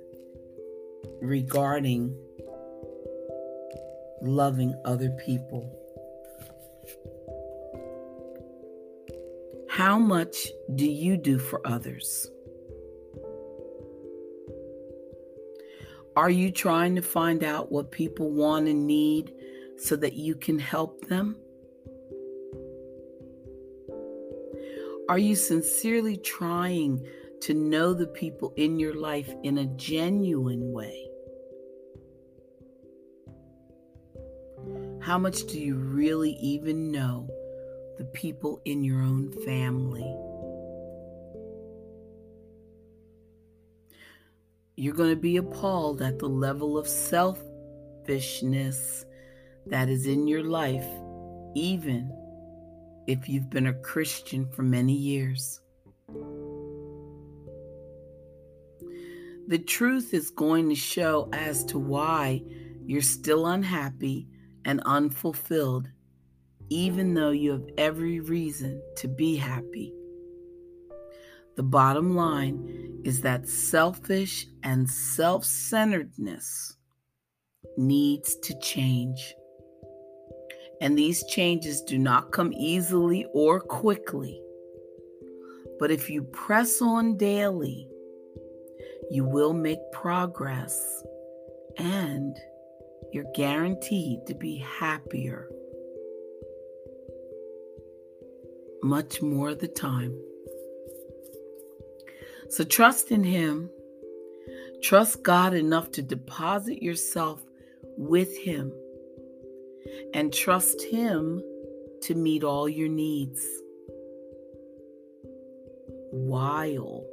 regarding 1.22 2.16
loving 4.22 4.80
other 4.86 5.10
people. 5.26 5.78
How 9.70 9.98
much 9.98 10.48
do 10.76 10.86
you 10.86 11.18
do 11.18 11.40
for 11.40 11.66
others? 11.66 12.30
Are 16.16 16.30
you 16.30 16.52
trying 16.52 16.96
to 16.96 17.02
find 17.02 17.44
out 17.44 17.72
what 17.72 17.90
people 17.90 18.30
want 18.32 18.68
and 18.68 18.86
need 18.86 19.34
so 19.78 19.96
that 19.96 20.14
you 20.14 20.36
can 20.36 20.60
help 20.60 21.08
them? 21.08 21.38
Are 25.08 25.18
you 25.18 25.36
sincerely 25.36 26.18
trying 26.18 27.08
to 27.41 27.54
know 27.54 27.93
the 27.93 28.08
people 28.08 28.54
in 28.56 28.80
your 28.80 28.93
life 28.93 29.34
in 29.43 29.58
a 29.58 29.65
genuine 29.75 30.71
way? 30.71 31.08
How 35.01 35.17
much 35.17 35.47
do 35.47 35.60
you 35.60 35.75
really 35.75 36.34
even 36.34 36.91
know 36.91 37.27
the 37.97 38.06
people 38.06 38.62
in 38.65 38.84
your 38.84 39.01
own 39.01 39.32
family? 39.45 40.15
You're 44.75 44.93
going 44.93 45.10
to 45.10 45.15
be 45.15 45.38
appalled 45.38 46.01
at 46.01 46.19
the 46.19 46.30
level 46.30 46.77
of 46.77 46.88
selfishness 46.88 49.06
that 49.65 49.89
is 49.89 50.06
in 50.06 50.27
your 50.27 50.43
life, 50.43 50.88
even 51.56 52.15
if 53.08 53.27
you've 53.27 53.49
been 53.49 53.67
a 53.67 53.73
Christian 53.73 54.47
for 54.47 54.63
many 54.63 54.93
years. 54.93 55.60
The 59.47 59.60
truth 59.60 60.13
is 60.13 60.30
going 60.30 60.69
to 60.69 60.75
show 60.75 61.30
as 61.34 61.65
to 61.65 61.80
why 61.80 62.43
you're 62.86 63.01
still 63.01 63.47
unhappy 63.47 64.27
and 64.65 64.82
unfulfilled, 64.86 65.89
even 66.69 67.13
though 67.13 67.32
you 67.32 67.51
have 67.51 67.67
every 67.77 68.19
reason 68.19 68.82
to 68.97 69.08
be 69.08 69.36
happy. 69.36 69.93
The 71.56 71.63
bottom 71.63 72.15
line 72.15 73.01
is 73.04 73.21
that 73.21 73.47
selfish 73.47 74.47
and 74.63 74.89
self 74.89 75.43
centeredness 75.43 76.77
needs 77.77 78.36
to 78.38 78.58
change. 78.60 79.36
And 80.80 80.97
these 80.97 81.25
changes 81.25 81.82
do 81.82 81.97
not 81.99 82.32
come 82.32 82.54
easily 82.54 83.25
or 83.34 83.60
quickly. 83.60 84.41
But 85.77 85.91
if 85.91 86.10
you 86.10 86.23
press 86.23 86.82
on 86.82 87.17
daily, 87.17 87.88
you 89.12 89.26
will 89.26 89.52
make 89.52 89.80
progress 89.91 91.04
and 91.78 92.38
you're 93.12 93.30
guaranteed 93.36 94.26
to 94.26 94.34
be 94.34 94.58
happier 94.60 95.50
much 98.82 99.21
more 99.21 99.50
of 99.50 99.60
the 99.60 99.67
time. 99.67 100.17
So 102.50 102.63
trust 102.63 103.12
in 103.12 103.21
Him. 103.21 103.69
Trust 104.82 105.24
God 105.24 105.54
enough 105.54 105.91
to 105.91 106.02
deposit 106.02 106.82
yourself 106.82 107.43
with 107.97 108.36
Him 108.38 108.71
and 110.13 110.34
trust 110.34 110.82
Him 110.82 111.43
to 112.04 112.15
meet 112.15 112.45
all 112.45 112.69
your 112.69 112.88
needs 112.89 113.45
while 116.12 117.06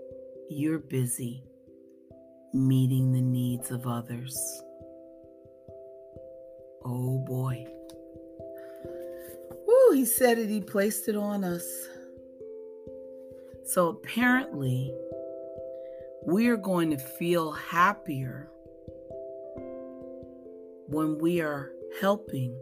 you're 0.48 0.78
busy 0.78 1.42
meeting 2.54 3.12
the 3.12 3.20
needs 3.20 3.70
of 3.70 3.86
others. 3.86 4.62
Oh 6.84 7.18
boy. 7.26 7.66
Woo, 9.66 9.94
he 9.94 10.04
said 10.04 10.38
it, 10.38 10.48
he 10.48 10.60
placed 10.60 11.08
it 11.08 11.16
on 11.16 11.44
us. 11.44 11.66
So 13.64 13.88
apparently, 13.88 14.94
We 16.24 16.48
are 16.48 16.56
going 16.58 16.90
to 16.90 16.98
feel 16.98 17.52
happier 17.52 18.50
when 20.86 21.16
we 21.18 21.40
are 21.40 21.70
helping 22.02 22.54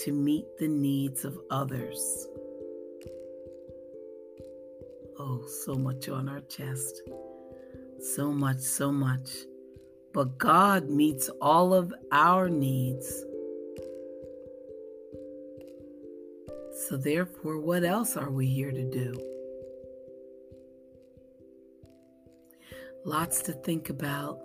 to 0.00 0.12
meet 0.12 0.44
the 0.58 0.68
needs 0.68 1.24
of 1.24 1.36
others. 1.50 2.28
Oh, 5.18 5.44
so 5.64 5.74
much 5.74 6.08
on 6.08 6.28
our 6.28 6.42
chest. 6.42 7.02
So 8.02 8.32
much, 8.32 8.58
so 8.58 8.90
much. 8.90 9.30
But 10.12 10.36
God 10.36 10.90
meets 10.90 11.28
all 11.40 11.72
of 11.72 11.94
our 12.10 12.48
needs. 12.48 13.24
So, 16.88 16.96
therefore, 16.96 17.60
what 17.60 17.84
else 17.84 18.16
are 18.16 18.30
we 18.30 18.46
here 18.48 18.72
to 18.72 18.90
do? 18.90 19.14
Lots 23.04 23.40
to 23.42 23.52
think 23.52 23.88
about, 23.88 24.40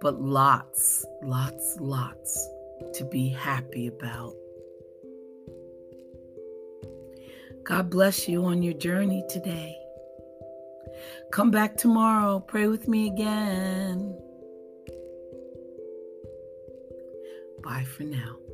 but 0.00 0.20
lots, 0.20 1.06
lots, 1.22 1.76
lots 1.78 2.48
to 2.94 3.04
be 3.04 3.28
happy 3.28 3.86
about. 3.86 4.34
God 7.62 7.88
bless 7.88 8.28
you 8.28 8.44
on 8.44 8.62
your 8.62 8.74
journey 8.74 9.24
today. 9.28 9.76
Come 11.32 11.50
back 11.50 11.76
tomorrow. 11.76 12.40
Pray 12.40 12.66
with 12.66 12.88
me 12.88 13.06
again. 13.06 14.18
Bye 17.62 17.84
for 17.84 18.04
now. 18.04 18.45